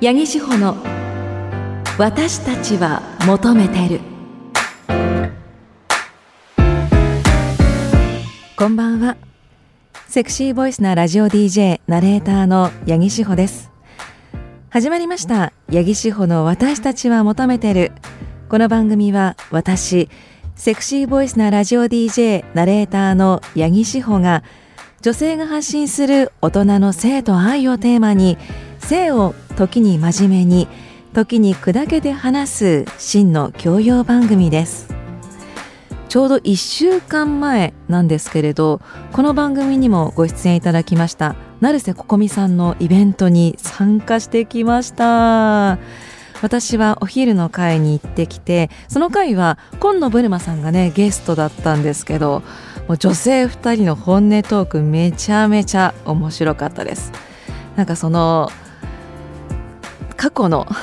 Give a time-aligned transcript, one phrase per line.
[0.00, 0.76] 八木志保の
[1.98, 4.00] 私たちは求めてる。
[8.56, 9.16] こんばんは。
[10.06, 13.72] セクシーボイスなラジオ DJ ナレーターの八木志保です。
[14.70, 15.52] 始まりました。
[15.68, 17.90] 八木志保の私たちは求めてる。
[18.48, 20.08] この番組は私
[20.54, 24.44] セクシーボイスなラジオ DJ ナレーターの八木志保が
[25.02, 28.38] 女性が発信する大人の性と愛をテーマに
[28.88, 30.66] 性を時に真面目に
[31.12, 34.88] 時に砕けて話す真の教養番組です。
[36.08, 38.80] ちょうど1週間前なんですけれど
[39.12, 45.78] この番組にもご出演いただきました成瀬ここみさんのイベントに参加してきました。
[46.40, 52.42] 私はお昼の会に行ってきてその会は今野ブルマさんがねゲストだったんですけど
[52.86, 57.12] もう女性2人の本音トークめちゃめちゃ面白かったです。
[57.76, 58.50] なんかその
[60.18, 60.74] 過去の過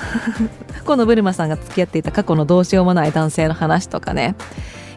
[0.87, 4.35] 去のブルマさんが付き合っていた過去のどうしようもない男性の話とかね。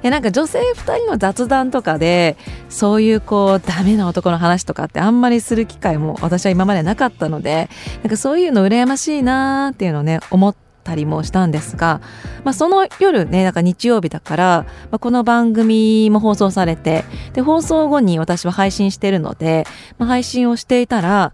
[0.01, 2.37] いなんか女性2人の雑談とかで
[2.69, 7.69] そういうこうダメな男の話とかってあんまりする機会も私は今までなかったので
[8.03, 12.01] なんかそういうの羨ましいなーっていうのをね思ったりもしたんですが、
[12.45, 19.67] まあ、その夜ねなんか日曜日だから、まあ、この番組も放送されてで放送後に私は配信してるので、
[19.99, 21.33] まあ、配信をしていたら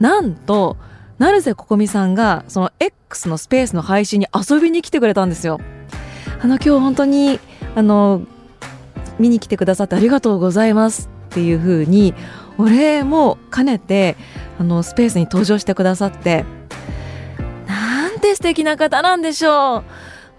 [0.00, 0.78] なんと
[1.18, 5.60] 成瀬ここみさんがその X のスペースの配信に遊びに来てくれたんですよ。
[6.40, 7.40] あの今日本当に
[7.74, 8.22] あの
[9.18, 12.14] 見に来てくださってありがとうございますっていうふうに
[12.58, 14.16] お礼も兼ねて
[14.58, 16.44] あのスペースに登場してくださって。
[17.66, 19.84] なんて素敵な方なんでしょ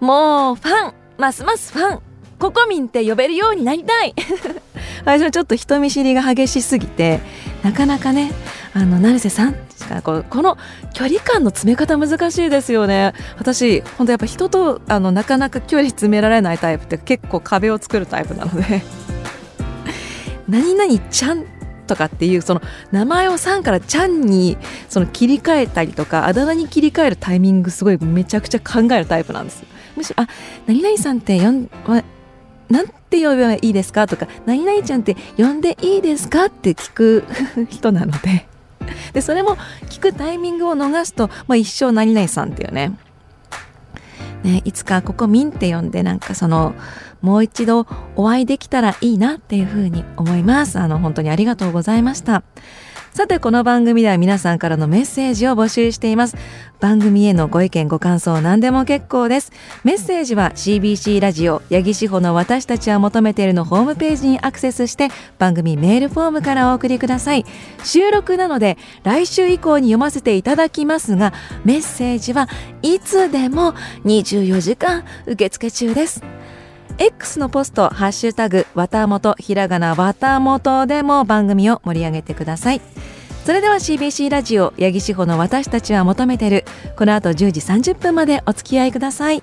[0.00, 0.04] う。
[0.04, 2.02] もうファンますますファン
[2.38, 4.14] ココミンって呼べるようになりたい。
[5.04, 7.20] 私はちょっと人見知りが激しすぎて
[7.64, 8.32] なかなかね
[8.74, 9.58] あの成瀬さんこ
[9.96, 10.58] うこの
[10.92, 13.14] 距離感の詰め方難しいですよね。
[13.38, 18.82] 私本当やっぱ人とあのなかなか距離詰められないタイプって結構壁を作るタイプなので。
[20.48, 21.44] 何々ちゃん
[21.86, 22.62] とかっていうその
[22.92, 24.56] 名前をさんからちゃんに
[24.88, 29.64] その切り替えたりとかあだ名に切り替えるタイミングすごいめちゃくちゃ考えるタイプなんです。
[29.96, 30.28] むしろあ
[30.66, 31.70] 何々さんって呼ん
[32.70, 37.24] なんて呼べばいいですかとか何々ちゃんって呼んでいいですかって聞く
[37.70, 38.47] 人なので。
[39.12, 39.56] でそれも
[39.88, 42.92] 聞くタイミングを逃すと、まあ、一生何々さんっていうね。
[44.44, 46.74] ねいつかここミンって呼んでなんかその
[47.22, 50.78] もう一度お会いできたらいいなっていうふうに思います。
[50.78, 52.42] あの本当にありがとうございました。
[53.18, 56.36] さてこの番組では皆さんからのメッセージを募集しています。
[56.78, 59.50] 番組へのご意見ご感想何でも結構です。
[59.82, 67.44] メッセージは CBC ラジオ八木志保の私たちは求めているのホームページにアクセスして番組メールフォームからお送りください。
[67.82, 71.32] 収録なので来週以降に読ませていただきますが
[71.64, 72.48] メッセージは
[72.82, 73.74] いつでも
[74.04, 76.22] 24時間受付中です。
[76.98, 82.80] X のポスト、ハッシュタグ、わたもと、ひらがなわたもとでも番組を盛り上げてください。
[83.44, 86.64] それでは CBC ラジオ、八木志保の私たちは求めてる。
[86.96, 89.42] この後10時30分までお付き合いください。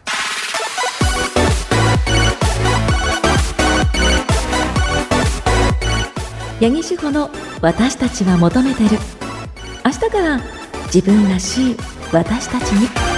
[6.59, 7.29] 八木志保の
[7.61, 8.89] 私たちは求めてる。
[9.85, 10.41] 明日から
[10.93, 11.77] 自分らしい
[12.11, 13.14] 私たちに。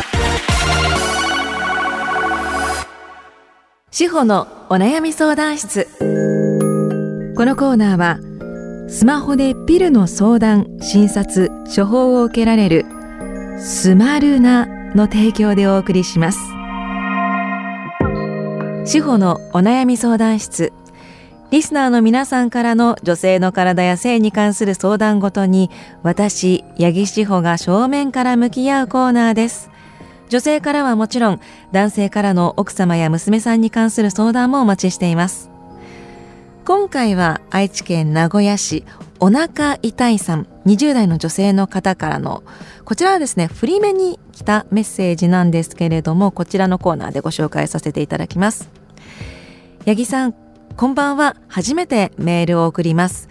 [4.00, 5.88] 志保のお悩み相談室。
[7.36, 8.20] このコーナーは
[8.88, 12.86] スマホでピルの相談診察処方を受けられる
[13.58, 16.38] スマルナの提供でお送りします。
[18.86, 20.74] 志保のお悩み相談室。
[21.50, 25.72] リスナーの皆さんからの女性の体や性に関する相談ごとに
[26.04, 29.72] 私八木志保が正面から向き合うコーナーです。
[30.30, 31.40] 女性からはもちろん
[31.72, 35.50] 男性からの奥様や娘さんに関する相談もお待ちしています。
[36.66, 38.84] 今回は愛知県名古屋市
[39.20, 42.44] お腹痛いさん20代の女性の方からの
[42.84, 48.70] こちらはですね振り目に来たメッセージなんですけれどもこちらのコーナーでご紹介させていただきます。
[49.86, 50.36] 八木さん
[50.76, 51.38] こんばんは。
[51.48, 53.30] 初めてメールを送ります。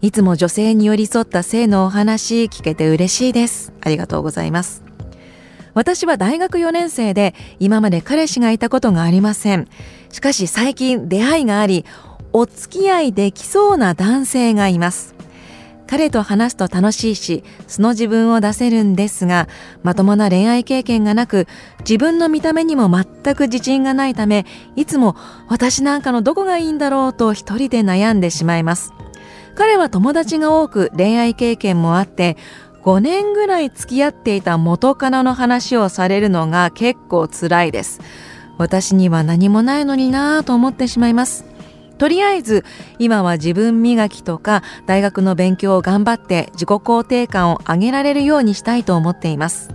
[0.00, 3.72] いつも女性に寄り添った性のお話聞けて嬉しいです。
[3.80, 4.82] ありがとうございます。
[5.76, 9.68] 私は大学4年生で今まで彼氏がいたことがありません。
[10.10, 11.84] しかし最近出会いがあり、
[12.32, 15.14] お付き合いできそうな男性がいます。
[15.86, 19.48] 彼と話すと楽しいし、素の自分を出せるんですが、
[19.82, 21.46] まともな恋愛経験がなく、
[21.80, 24.46] 自分の見た目にも全く自信がないため、
[24.76, 25.14] いつも
[25.46, 28.94] 私なんかのどこがいいんだろうと一人で悩んでしまいます。
[29.56, 32.36] 彼は友達が多く恋愛経験もあって、
[32.86, 38.00] 5年ぐらい付き合っていた元カノの話をされるのが結構辛いです。
[38.58, 41.44] 私には何もないのになぁと思ってしまいます。
[41.98, 42.64] とりあえず
[43.00, 49.70] 今は自分磨きとか大学の勉強を頑張って自己肯定感を上げられるようにしたいと思っています。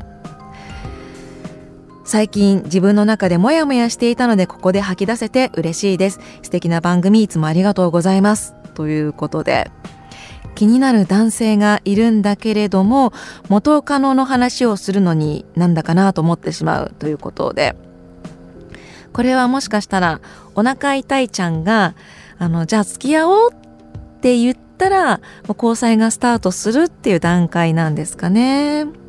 [2.05, 6.21] 最近自分の中でモヤモヤしていたのでここで吐き出せて嬉しいです。
[6.43, 8.55] 素敵な番組いつもありがとうございます。
[8.73, 9.69] ということで
[10.55, 13.13] 気になる男性がいるんだけれども
[13.49, 17.75] 元カノの話をするのになんだかなと思ってしまうということで
[19.13, 20.21] これはもしかしたら
[20.55, 21.95] お腹痛いちゃんが
[22.37, 29.00] あのじゃあ付き合おうって言ったら交際がスタートするっていう段階なんですかね。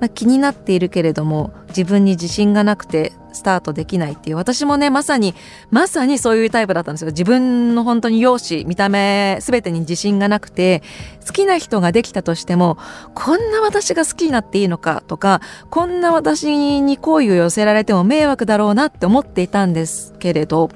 [0.00, 4.36] まあ、気になっているけれども自分に自信がなくてスタートできないっていう。
[4.36, 5.34] 私もねまさに
[5.70, 7.08] まさにそういうタイプだったんですよ。
[7.08, 10.82] 自分の本当に容姿見た目全てに自信がなくて
[11.26, 12.78] 好きな人ができたとしても
[13.14, 20.70] こんな私が好きになっていいのかとかこんな私に好意を寄せられても迷惑だろうなって思っていたんですけれど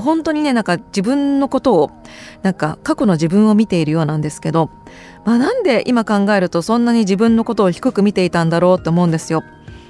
[0.00, 1.90] 本当にねなんか自分のことを
[2.42, 4.70] なんか過去の自分を見ているようなんですけど、
[5.24, 9.42] まあ、なんで今考えるとそんなに自分のことを低く見ていたんだろうって思うんですよ。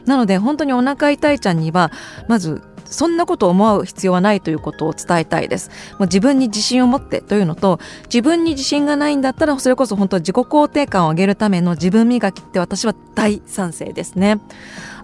[0.07, 1.91] なので本当にお腹痛いちゃんには
[2.29, 2.63] まず
[2.95, 5.71] そんなことを思う必要はないということを伝えたいです。
[5.99, 14.41] もう自分に自信を持ってというのと自分に自信がないんだったらそれこそ本当自己肯定感を上げるための自分磨きって私は大賛成ですね。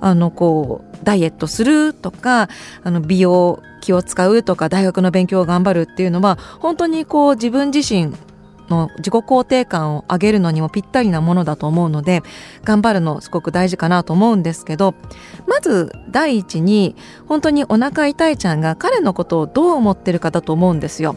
[0.01, 2.49] あのこうダイエットするとか
[2.83, 8.15] あの美容気を使うとか大学の勉強を頑張るっていうのは本当にこう自分自身
[8.71, 12.23] の自己肯定感を上げるのにもぴったりなものだと思うので
[12.65, 14.95] 頑張るのすごく大事かなと思うんですけど
[15.47, 16.97] まず第一に
[17.27, 21.17] 本当にお腹痛いちゃんが彼のことをどう思ってるかだと思うんですよ。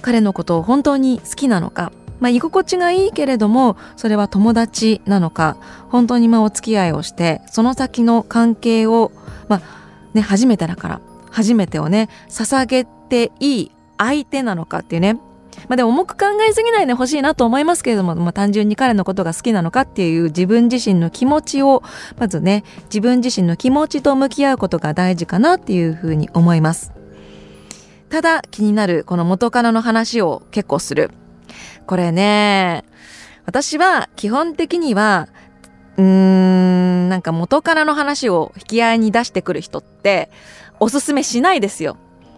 [0.00, 1.90] 彼のことを本当に好きなのか
[2.20, 5.56] まあ、居心地がいいけれどもそれは友達なのか
[5.90, 9.12] 本当にまあお付き合いをしてその先の関係を、
[9.48, 9.62] まあ
[10.14, 11.00] ね、初めてだから
[11.30, 15.18] 初めてをね捧げていい相手なのかっていうね
[15.68, 21.82] まあ、でも重く考えすぎないでほしいなと思いますけれども、まあ、単純に彼のことが好きなのかっていう自分自身の気持ちを
[22.18, 26.92] まずね自分自身の気持ちと向き合うことが大事かなっていうふうに思います。
[28.10, 31.10] ただ気になるこの元カノの話を結構する。
[31.86, 32.84] これね
[33.46, 35.28] 私は基本的には
[35.96, 40.30] うーんなんか元カノの話を引き合いに出してくる人って
[40.80, 41.96] おすすめしないですよ。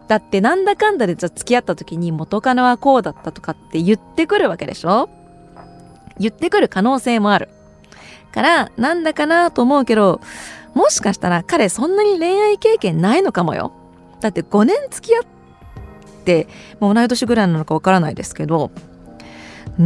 [0.09, 5.09] だってなんだかんだで付き合った時に元カノはこうだったとかって言ってくるわけでしょ？
[6.19, 7.49] 言ってくる可能性もある。
[8.33, 10.21] から、なんだかなと思うけど、
[10.75, 13.73] もしかしたら彼そんなに恋愛経験ないのかもよ。
[14.21, 15.23] だって5年付き合っ
[16.25, 16.47] て、
[16.79, 18.71] もう同い年ぐらいなのかわからないですけど、
[19.79, 19.85] うー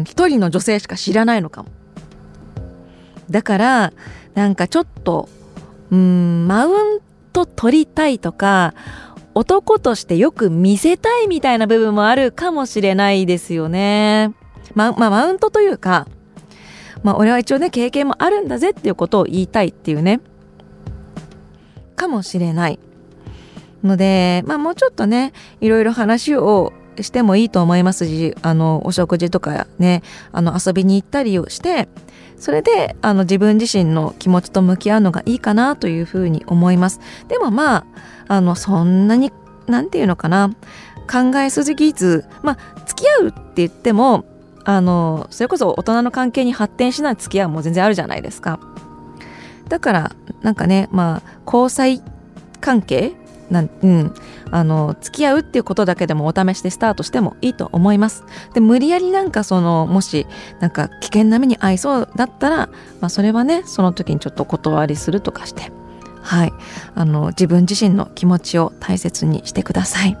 [0.00, 1.70] ん、一人の女性しか知らないのかも。
[3.30, 3.92] だから、
[4.34, 5.28] なんかちょっと、
[5.90, 7.00] うーん、マウン
[7.32, 8.74] ト取りたいとか、
[9.36, 14.32] 男としてよく見せたいみたいな部分もあるかもしれないですよね。
[14.74, 16.08] ま、まあ、マウントというか、
[17.02, 20.22] まあ、俺は一応ね、経験もあるんだぜっていうことを言いたいっていうね、
[21.96, 22.80] かもしれない。
[23.84, 26.72] ので、まあ、もうちょっとね、いろいろ話を
[27.02, 31.90] してもいいと思いますし、あの、お食事とかね、あの、遊びに行ったりをして、
[32.38, 37.00] それで、あの、自分自身の気持ちと向き合うのがいいかなというふうに思います。
[37.28, 37.86] でもまあ、
[38.28, 39.32] あのそんなに
[39.66, 40.50] 何て言うのかな。
[41.06, 44.24] 考えすぎずまあ付き合うって言っても
[44.64, 48.58] あのそれこそ大人の関係に発展しない付き合いも全然あるじゃないですか。
[49.68, 52.02] だからなんかねまあ交際
[52.60, 53.14] 関係
[53.50, 54.14] なんうん、
[54.50, 58.24] あの付き合うっていうことだけでもお試しでスタートしてもいいと思います。
[58.54, 60.26] で無理やりなんかそのもし
[60.58, 62.56] なんか危険な目に遭いそうだったら、
[63.00, 65.70] まあ、それはねその時にちょっと断りするとかして。
[66.26, 66.52] はい、
[66.96, 70.18] あの自分自身の気持ちを大切にしてください。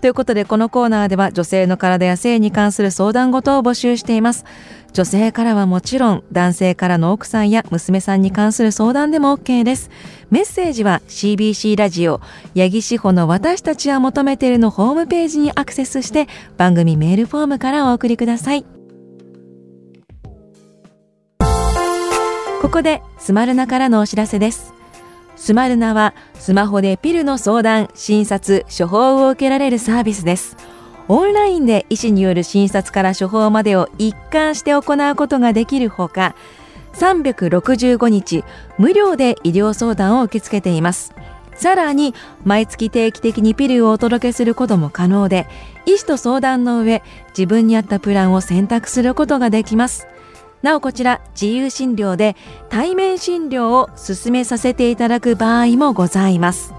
[0.00, 4.44] ということでこのコーナーでは女性の体や性に関する相談事を募集しています。
[4.92, 9.88] 女性からはもちろん男性からの奥さんや娘さんに関する相談でも OK です。
[10.30, 12.20] メッセージは CBC ラジオ
[12.56, 18.66] 八木志保の私たちは求めているのホームページにアクセスして番組メールフォームからお送りください。
[22.60, 24.73] ここでスマルナからのお知らせです。
[25.44, 30.56] スマルナはスマホでピルの相談、診察、処方を受けられるサービスです。
[31.06, 36.34] オンラインで医師による診察から処方までを一貫して行うことができるほか、
[36.94, 38.42] 365日
[38.78, 41.12] 無料で医療相談を受け付けています。
[41.56, 45.46] さらに、毎月定期的にピルをお届けすることも可能で、
[45.84, 47.02] 医師と相談の上、
[47.36, 50.06] 自分に合ったプランを選択することができます。
[50.64, 52.36] なおこちら自由診療で
[52.70, 56.72] 対面診療を進めさせていただく場合もございます。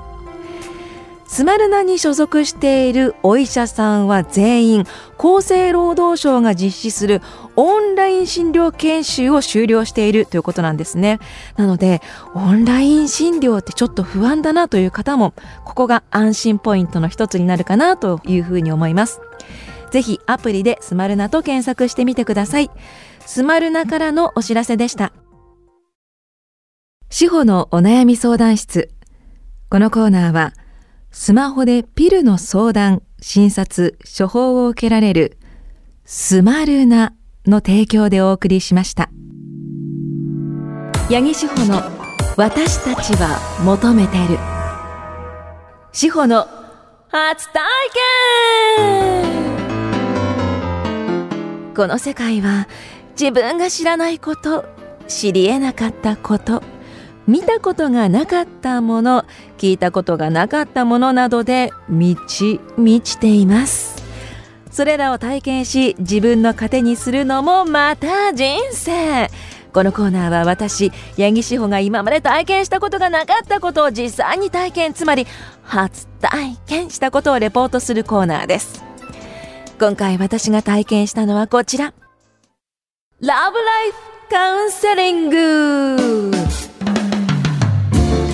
[1.27, 4.85] スマルナに所属しているお医者さんは全員
[5.17, 7.21] 厚生労働省が実施する
[7.55, 11.19] オンライン診療研修を終了しているということなんですね。
[11.55, 12.01] なので
[12.33, 19.21] オンライン診療ってちょっと不安だなという方もここが安心ポイントの一つになるかなというふうに思います。
[19.91, 22.71] ぜひアプリでスマルナと検索してみてください。
[23.25, 25.13] スマルナからのお知らせでした
[27.09, 28.91] 司法のお悩み相談室
[29.69, 30.53] このコーナーは
[31.11, 35.37] スマホでピルの相談、診察、処方を受けられる
[36.03, 37.15] スマルナ
[37.47, 39.09] の提供でお送りしました。
[41.09, 41.81] 八木志保の
[42.35, 44.37] 私たちは求めてる。
[45.93, 46.47] 志保の
[47.07, 47.63] 初体
[48.75, 52.67] 験この世界は
[53.19, 54.65] 自分が知らないこと、
[55.07, 56.61] 知り得なかったこと、
[57.27, 59.25] 見たことがなかったもの
[59.57, 64.03] 聞いたことがなかったものなどで満ち満ちています。
[64.69, 69.29] それらを体験し自分の糧にするのもまた人生。
[69.73, 75.27] このコーナーは私八木志保が今まで体験したことがなかったことを実際に体験つまり
[75.63, 78.83] 初体験したことをレポートするコーナーです。
[79.79, 81.93] 今回私が体験したのはこちら。
[83.21, 83.97] ラブライフ
[84.29, 86.31] カウンセリング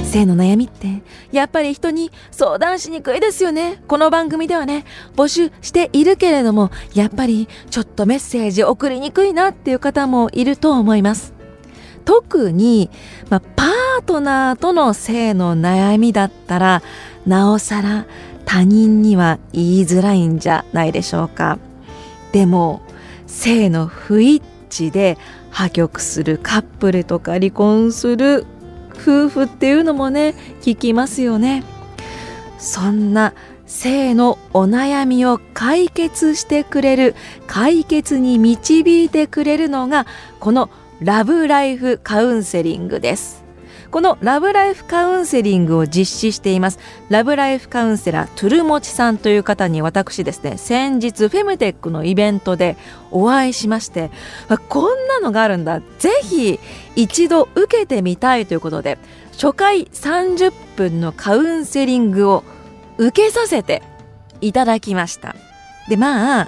[0.04, 3.84] 性の悩みってやっぱり人に相談しにくいですよね。
[3.88, 4.86] この番組ではね
[5.16, 11.36] 募集しているけれどもやっぱりちょっとメッセージ送りにくいなっていう方もいると思います。
[12.04, 12.90] 特に、
[13.30, 16.82] まあ、パートナーとの性の悩みだったら
[17.28, 18.08] なおさら
[18.46, 21.60] 他人には言いづらいんじゃないでしょうか。
[22.32, 22.82] でも
[23.28, 25.18] 性の不一地で
[25.52, 28.46] 破局するカップルとか離婚する
[28.94, 31.64] 夫婦っていうのもね聞きますよね。
[32.58, 33.34] そんな
[33.66, 37.16] 性のお悩みを解決してくれる
[37.48, 40.06] 解決に導いてくれるのが
[40.40, 43.41] このラブライフカウンセリングです。
[43.92, 46.80] このラブライフカウンセリングを実施しています。
[47.10, 52.78] ラブライフカウンセラートゥルモチさんという方に私ですね先日フェムテックのイベントで
[53.12, 54.10] お会いしまして
[54.70, 55.82] こんなのがあるんだ。
[56.00, 56.60] ぜひ
[56.96, 58.98] 一度受けてみたいということで
[59.34, 62.46] 初回30分のカウンセリングを
[62.98, 63.84] 受けさせて
[64.40, 65.36] いただきました。
[65.90, 66.48] でまあ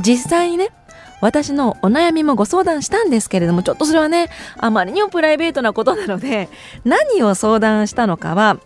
[0.00, 0.70] 実際にね
[1.20, 6.48] 私のお悩みもご相談したんですけれどもちょっとそれはねあまりにもプライベートなことなので
[6.84, 8.58] 何を相談したのかは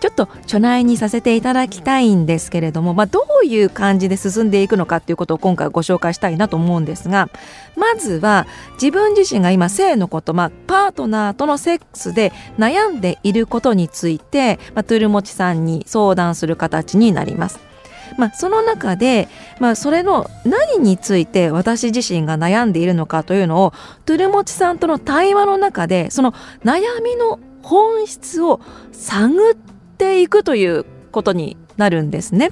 [0.00, 7.28] ちょっと著内にさせていただきたいんですけれども、まあ、どういう感じで進んでいくのかっていうことを今回ご紹介したいなと思うんですが
[7.76, 17.69] まずは自分自身が今性のこと、まあ、パートナーとのセックスで悩んでいることについて、まあ、トゥルモチさんに相談する形になります。
[18.16, 23.72] まあ、その中で、まあ、それの何について私自身が悩んでいるのかというのを
[24.04, 26.32] トゥルモチさんとの対話の中でその
[26.64, 28.60] 悩みの本質を
[28.92, 29.54] 探っ
[29.98, 32.50] ていくということになるんですね。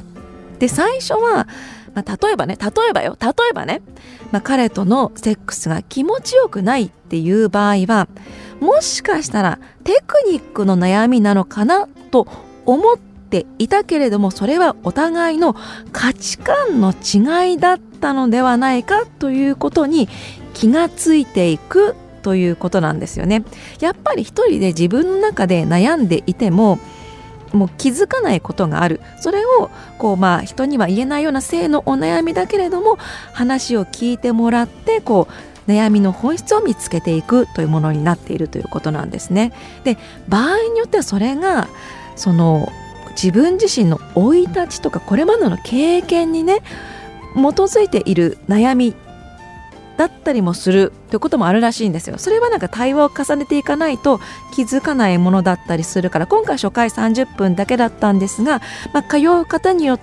[0.59, 1.47] で最初は、
[1.95, 3.83] まあ、例えばね例えばよ例えばね、
[4.33, 8.09] まあ、彼とのセックスが気持ちよくないっていう場合は
[8.61, 12.27] もしかしたらテクニックの悩みなのかなと
[12.67, 12.99] 思っ
[13.29, 15.55] ていたけれどもそれはお互いの
[15.93, 20.09] 価値観の違いだったのではないかということに
[20.55, 23.45] 気がついていくということなんですよね。
[23.81, 26.79] やっぱり一人で自分の中で悩んでいても
[27.53, 32.99] もう気づかないことがあるそれをこうまあ人には言えないような性のお悩みだけれども
[33.33, 35.29] 話を聞いてもらってこ
[35.67, 39.53] う悩みの本質を見つけていくというものになっているということなんですね。
[39.85, 41.69] で場合によってはそれが
[42.17, 42.71] その
[43.21, 46.61] 自分自身の生い立ちとかこれまでの経験にね
[47.35, 48.95] 基づいている悩み
[49.97, 52.19] だったりもするということもあるらしいんですよ。
[52.19, 54.21] それはなんか対話を重ねていかないと
[54.55, 58.63] 気づかないものだったりするから今回初回30分だけだったんですが、
[58.95, 60.01] まあ、通う方によっ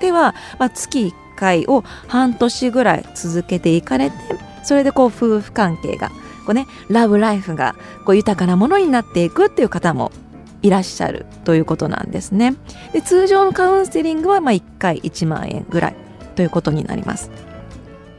[0.00, 4.16] ては、まあ、月1回を半年ぐらい続けていかれて
[4.64, 6.08] それでこう夫婦関係が
[6.44, 10.10] こう、ね、ラブライフがこう豊かなものになっていくっていう方も
[10.64, 12.56] いらっしゃるということなんですね。
[12.92, 15.96] で通常のカウンセリングはま1回1万円ぐらい
[16.34, 17.30] ということになります。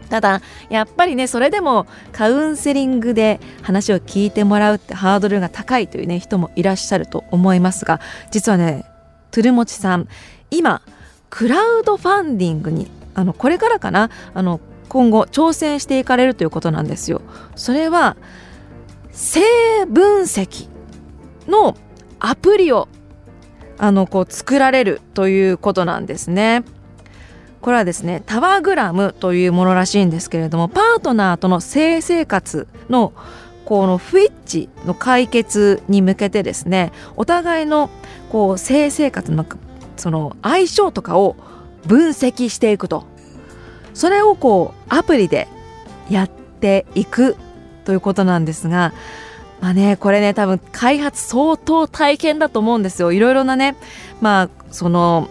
[0.09, 7.99] ただやっぱりねそれでもカウンセリングで話を聞いてもらうってハードルが高いというね人もいらっしゃると思いますが
[8.29, 8.85] 実はね
[9.31, 10.07] トゥルモチさん
[10.51, 10.83] 今
[11.31, 17.21] クラウドファンディングにあのこれからかなあの今後挑戦していかれるということなんですよ。
[17.55, 18.15] それは
[19.11, 19.41] 性
[19.87, 20.69] 分析
[21.47, 21.75] の
[22.19, 22.87] アプリを
[23.77, 26.63] あのこう作られるということなんですね。
[27.61, 33.11] これはですねタワーグラムというものらしいんですけれどもパートナーとの性生活の
[33.65, 37.89] この不一致の解決に向けてですねお互いの
[38.29, 39.47] こう性生活の
[39.97, 41.35] その相性とかを
[41.87, 43.05] 分析していくと
[43.95, 45.47] それをこうアプリで
[46.07, 47.35] やっていく
[47.85, 48.93] ということなんですが
[49.61, 53.75] まあねこれね多分開発相当大変だと思うんですよいろいろなね
[54.21, 55.29] まあその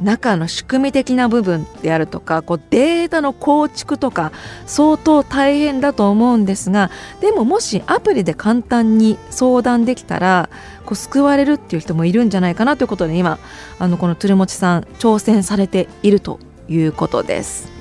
[0.00, 4.32] 中の仕組み的な部分であるとかこうデータの構築とか
[4.66, 10.48] 相当大変だと思うんですがでももしアプリで簡単に相談できたら
[10.86, 13.38] こう救われるっていう人もいるんじゃないかなということで今
[13.78, 17.79] あのこのトゥルモチさん挑戦されているということです。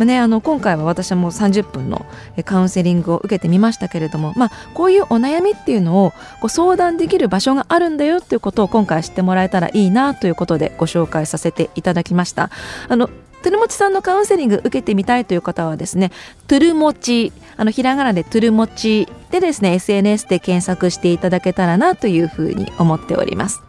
[0.00, 2.06] まあね、あの今回は私はもう30分の
[2.46, 12.48] カウンセリングを受けてみましたけれども、まあ、こういうお悩みっていうのをこう相談できる場所があるんだよということを今回知ってもらえたらいいなということでご紹介させていただきました。
[12.88, 16.12] あのトゥルモチさんのカウンセリング受けてみたいという方はですね、
[16.46, 23.60] トゥルモチ、あのひらがなでトゥルモチでですね、SNS で検索していただけたらなというふうに思っております。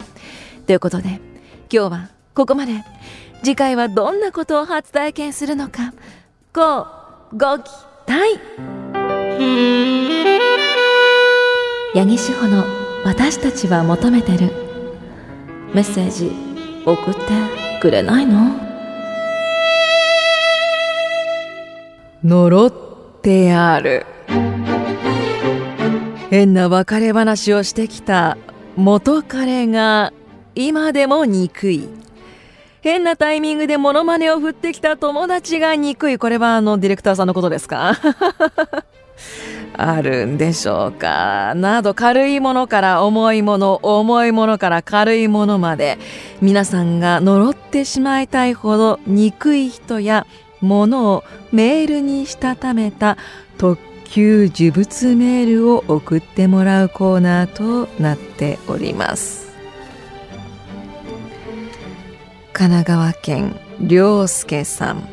[0.66, 1.22] ということで、
[1.70, 2.84] 今日はここまで。
[3.44, 5.94] 次回はどんなことを初体験するのか、
[6.54, 6.86] ご
[7.32, 7.72] ご期
[8.06, 8.38] 待。
[11.96, 12.66] 八木志保の
[13.06, 14.52] 私たちは求めてる。
[15.74, 16.30] メッセージ
[16.86, 17.22] 送って
[17.80, 18.54] くれないの？
[22.22, 22.74] 呪っ
[23.22, 24.06] てある。
[26.30, 28.38] 変な別れ話をしてきた
[28.76, 30.12] 元彼が
[30.54, 31.88] 今でも憎い。
[32.82, 36.18] 変なタイミングでモノマネを振ってきた友達が憎い。
[36.18, 37.94] これはあのディレクターさんのことですか？
[39.78, 41.54] あるんでしょうか？
[41.56, 46.00] など軽いものから重いもの、重いものから軽いものまで
[46.42, 50.26] 皆さんが呪ってしまいたいほど憎い人や
[50.60, 53.18] ものをメールにしたためた
[53.58, 59.51] 特急呪物メールを送ってもらうコーナーとなっております。
[62.54, 65.08] 神奈川県良介さん。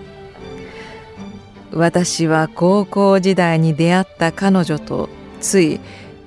[1.72, 5.09] 私は高校時代に出会った彼女と
[5.40, 5.81] つい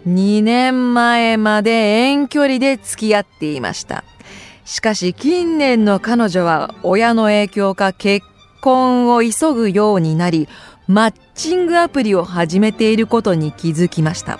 [0.08, 4.04] 2年前まで遠距離で付き合っていました。
[4.64, 8.26] しかし近年の彼女は親の影響か結
[8.62, 10.48] 婚を急ぐようになり
[10.88, 14.40] マッチングアプリを始めていることに気づきました。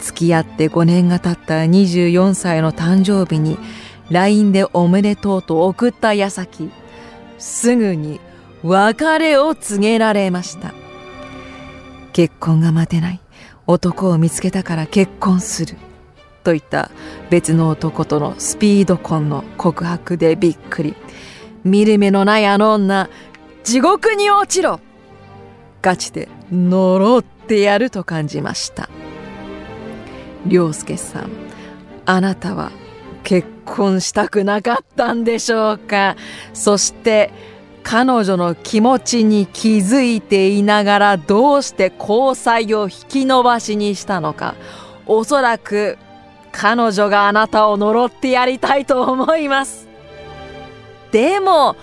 [0.00, 3.58] 付き合って5年が経った24歳の誕生日に
[4.10, 6.70] LINE でおめでとうと送った矢先、
[7.38, 8.20] すぐに
[8.62, 10.74] 別れを告げられました。
[12.12, 13.20] 結婚が待てない。
[13.66, 15.76] 男を見つけたから結婚する。
[16.42, 16.90] といった
[17.30, 20.96] 別の男とのスピード婚の告白でびっくり。
[21.62, 23.08] 見る目のないあの女、
[23.62, 24.80] 地獄に落ちろ
[25.82, 28.88] ガチで呪ってやると感じました。
[30.48, 31.30] 良介さん、
[32.06, 32.72] あなたは
[33.24, 36.16] 結婚したくなかったんでしょうか。
[36.52, 37.30] そして
[37.82, 44.54] 彼女の気持ちに気づいていながらどうして交際を引き延ばしにしたのか。
[45.06, 45.98] おそらく
[46.52, 49.88] 彼女があなたを呪ってやりたいと思います。
[51.12, 51.76] でも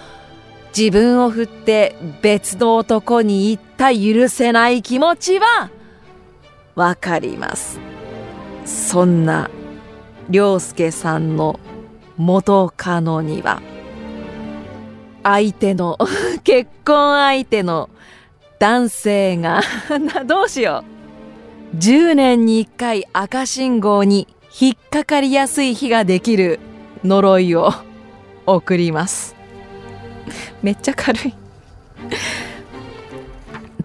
[0.78, 5.70] 自分を振って別の男に言った許せない気持ちは
[6.76, 7.80] わかります。
[8.66, 9.50] そんな
[10.30, 11.60] 良介さんの
[12.18, 13.62] 元カノには
[15.24, 15.98] 相手の
[16.44, 17.90] 結婚相手の
[18.60, 19.62] 男性が
[20.26, 20.84] どうしよ
[21.74, 21.78] う。
[21.78, 24.28] 10年に1回赤信号に
[24.60, 26.60] 引っかかりやすい日ができる
[27.04, 27.74] 呪いを
[28.48, 29.36] 送ります。
[30.64, 31.34] めっちゃ軽い。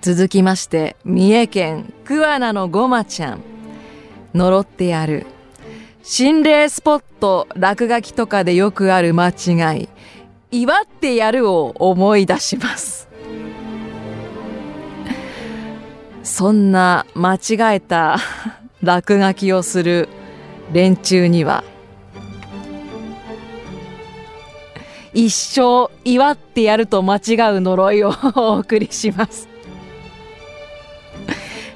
[0.01, 3.41] 続きまして三重県桑名のごまちゃん。
[4.35, 5.27] 呪ってやる。
[6.03, 9.89] 心霊スポット落書きとかでよくある間違い。
[10.51, 13.09] 祝ってやるを思い出します。
[16.25, 18.19] そんな間違えた
[18.83, 20.09] 落書きをする
[20.73, 21.63] 連中には
[25.15, 27.21] 一生祝ってやると間違う
[27.61, 29.52] 呪いを お送りします。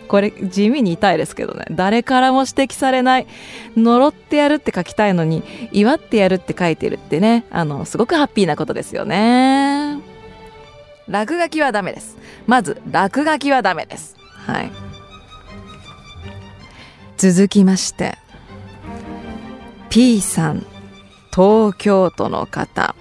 [0.07, 1.67] これ地味に痛いですけどね。
[1.71, 3.27] 誰からも指摘されない。
[3.77, 5.43] 呪ってやるって書きたいのに
[5.73, 7.45] 祝ってやるって書いてるってね。
[7.51, 9.99] あのすごくハッピーなことですよね。
[11.09, 12.17] 落書きはダメです。
[12.47, 14.17] まず落書きはダメです。
[14.47, 14.73] はい。
[17.17, 18.19] 続きまして。
[19.91, 20.67] P さん。
[21.35, 22.95] 東京都の方。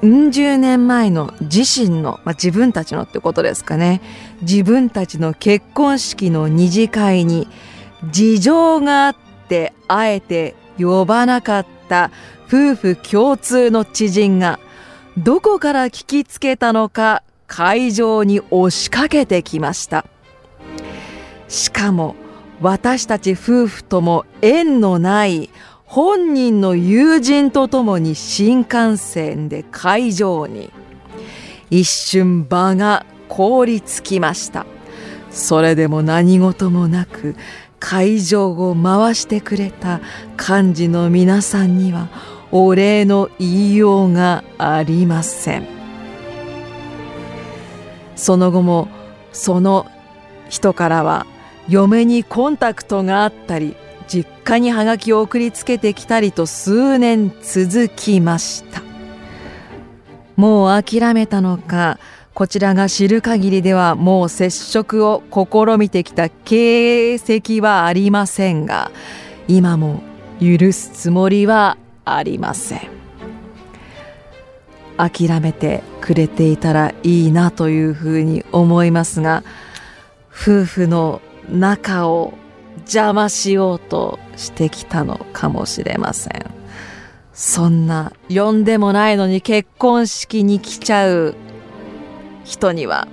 [0.00, 4.00] うん十年前の自身の、まあ、自分たちのってことですかね。
[4.42, 7.48] 自分たちの結婚式の二次会に
[8.10, 9.16] 事情があっ
[9.48, 12.12] てあえて呼ばなかった
[12.46, 14.60] 夫婦共通の知人が
[15.16, 20.04] どこから聞きつけたのか会場に押しかけてきました。
[21.48, 22.14] しかも
[22.60, 25.50] 私たち夫婦とも縁のない
[25.88, 30.70] 本人の友人とともに新幹線で会場に。
[31.70, 34.66] 一瞬場が凍りつきました。
[35.30, 37.36] それでも何事もなく
[37.78, 40.00] 会場を回してくれた
[40.36, 42.08] 幹事の皆さんには
[42.50, 45.66] お礼の言いようがありません。
[48.14, 48.88] その後も
[49.32, 49.86] その
[50.48, 51.26] 人からは
[51.68, 53.76] 嫁にコンタクトがあったり
[54.08, 58.82] 実家にハガキを送りつけてきたりと数年続きました。
[60.36, 61.98] もう諦めたのか
[62.32, 68.92] こちらが知る限りではもう接触を試みてきた形跡はありませんが
[69.48, 70.02] 今も
[70.40, 72.80] 許すつもりはありません。
[74.96, 79.44] 諦めてくれていたらいいなというふうに思いますが
[80.30, 82.34] 夫婦の仲を
[82.88, 86.32] 邪魔しようとしてきたのかもしれません。
[87.34, 91.36] そんな呼んでもないのに結婚式に来ちゃう
[92.44, 93.06] 人には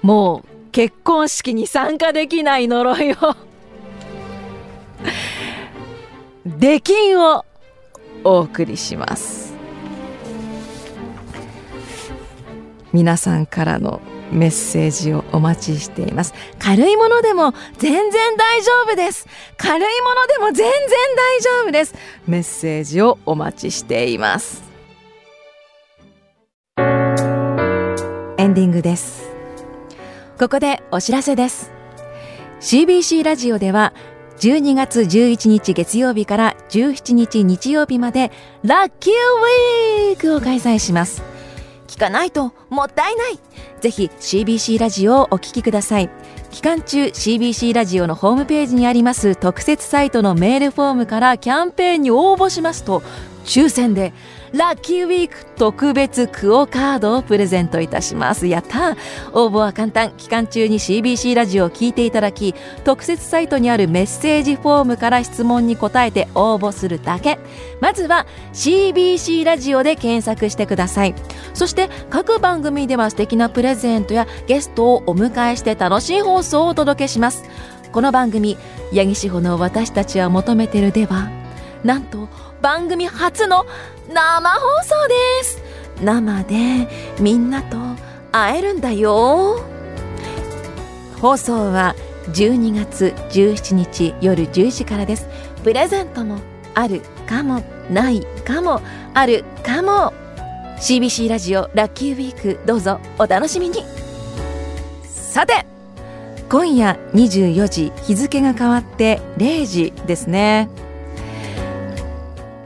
[0.00, 3.16] もう結婚式に参加できない呪いを
[6.46, 7.44] 出禁を
[8.24, 9.54] お送りします。
[12.92, 14.00] 皆さんからの
[14.32, 16.34] メッセージをお待ちしています。
[16.58, 19.26] 軽いものでも全然大丈夫です。
[19.56, 20.72] 軽いものでも全然
[21.16, 21.94] 大丈夫です。
[22.26, 24.62] メッセージをお待ちしています。
[28.38, 29.30] エンディングです。
[30.38, 31.72] ここでお知らせです。
[32.60, 33.92] CBC ラジオでは
[34.38, 38.30] 12月11日月曜日から17日日曜日まで
[38.62, 41.37] ラッキーウィークを開催します。
[41.88, 43.38] 聞かないともったいない。
[43.80, 46.10] ぜひ CBC ラジオをお聞きください。
[46.50, 53.02] 期間中 CBC ラジオのホームページにあります特設サイトのメールフォームからキャンペーンに応募しますと
[53.44, 54.12] 抽選で
[54.52, 58.46] ラッキーウィーク特別クオカードをプレゼントいたします。
[58.46, 58.96] やった
[59.32, 60.12] 応募は簡単。
[60.12, 67.38] 期間中に CBC ラジオを聞いていただき特設サイトにあるメッセージフォームから質問に答えて応募するだけ。
[67.80, 71.14] まずは CBC ラジオで検索してください。
[71.54, 77.44] そして各番組では素敵なプレゼントやゲストをお迎えして楽しい放送をお届けします。
[77.92, 78.56] この番組
[78.92, 81.30] 「八木志保の私たちは求めてる」では
[81.84, 82.28] なんと
[82.60, 83.66] 番組初の
[84.12, 85.62] 生放送です。
[86.02, 86.88] 生で
[87.20, 87.76] みんなと
[88.32, 89.60] 会えるんだよ。
[91.20, 91.94] 放送は
[92.32, 95.28] 12月17日夜10時からです。
[95.64, 96.40] プレゼントも
[96.74, 98.80] あるかもないかも。
[99.14, 100.12] あるかも。
[100.78, 103.00] CBC ラジオラッキーウィークどうぞ。
[103.18, 103.84] お楽しみに。
[105.04, 105.66] さて
[106.48, 110.68] 今夜24時日付が変わって0時ですね。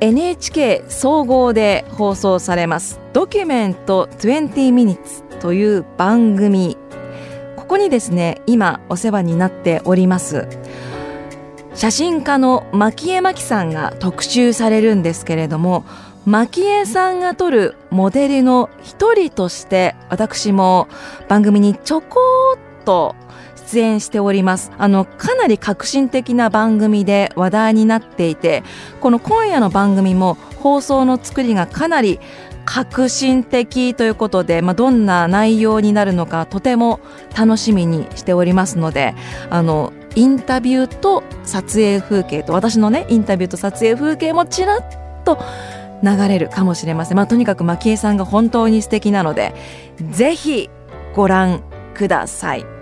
[0.03, 2.99] NHK 総合で放送されます。
[3.12, 6.77] ドキュメント20ミニッツという番組。
[7.55, 10.49] ここにですね今お世話になっております。
[11.75, 15.85] 写真家の牧江真紀さんが特集されるんですけれども
[16.25, 20.88] 牧江さんが撮るモデルの一人として私も
[21.29, 22.19] 番組にちょこ
[22.57, 23.15] っと
[23.73, 28.63] 出演しておりますあのかなり革新的な番組で話題になっていて
[29.01, 32.21] この今夜の番組も放送の作りがかなり
[32.65, 37.01] 革新的ということで、まあ、どんな内容になるのかとても
[37.37, 39.15] 楽しみにしておりますので
[39.51, 44.85] あのインタビューと撮影風景と私のねインタビューと撮影風景もちらっ
[45.25, 45.39] と
[46.03, 49.55] 流れるかもしれません、まあ、とにかく蒔絵さんが本当に素敵なので
[50.11, 50.69] ぜひ
[51.15, 51.63] ご覧
[51.95, 52.82] ください。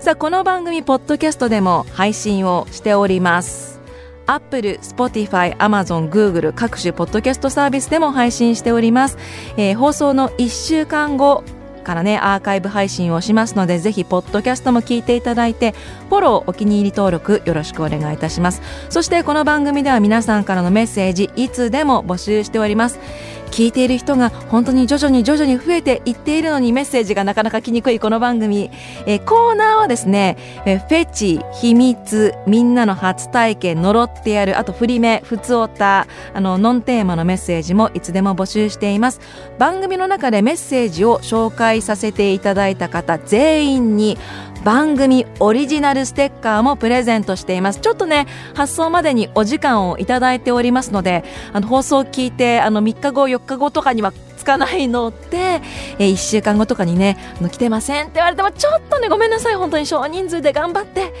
[0.00, 3.80] さあこの番組ポッドキャストでも配信をしております。
[4.26, 9.18] アップル、スポティファイ、アマゾン、グーグル各種ポッドキャストサービスでも配信しております、
[9.56, 11.42] えー、放送の1週間後
[11.82, 15.72] からねアーカイブ配信をしますのでぜひポッドキャストも聞いていただいて
[16.10, 18.60] フォローお気に入り登録よろしくお願いいたします。
[18.90, 23.00] そしてこの番組では皆さんからのメッセージいつでも募集しております。
[23.48, 28.70] 聞いている人が本当に徐々に徐々に増えていっているのにメッセージがなかなか来にくいこの番組、
[29.06, 39.20] えー、コーナーはですね、えー、フェチ秘密みんなの初体験呪ってやるあと振り目ふつおたあのノンテーマのメッセージもいつでも募集しています。
[39.58, 44.18] 番組の中でメッセージを紹介させていただいた方全員に
[44.64, 47.80] 番組オリジナルステッカーもプレゼントしています。
[47.80, 55.60] ちょっとね発送までにお時間をいただいておりますのであの放送を聞いてあの3日後4日後とかにはつかないので、
[55.98, 59.56] え、1週間後とかにねあの来てませんって言われてもちょっとねごめんなさい。
[59.56, 61.12] 本当に少人数で頑張って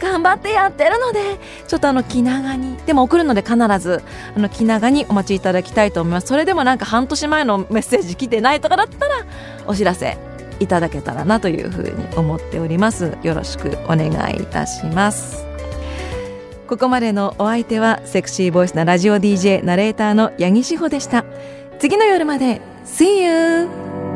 [0.00, 4.02] 頑張ってやってるのでちょっとあの気長にでも送るので必ず
[4.36, 6.26] あの気長にお待ちいただきたいと思います。
[6.26, 9.14] それでもなんか半年前のメッセージ来てないとかだったら
[9.66, 10.18] お知らせ
[10.60, 13.16] いただけたらなというふうに思っております。
[13.22, 15.44] よろしくお願いいたします。
[16.66, 21.24] ここまでのお相手はセクシーボイスなラジオ DJ ナレーターの八木志保でした。
[21.78, 22.60] 次の夜まで。
[22.84, 24.13] See you!